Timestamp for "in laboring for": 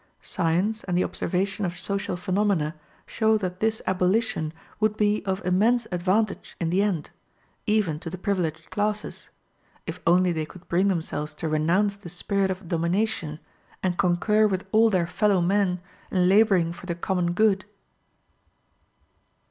16.09-16.87